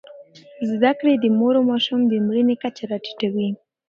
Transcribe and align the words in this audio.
زدهکړې 0.69 1.13
د 1.19 1.25
مور 1.37 1.53
او 1.59 1.63
ماشوم 1.71 1.99
د 2.07 2.13
مړینې 2.27 2.55
کچه 2.63 2.83
راټیټوي. 2.91 3.49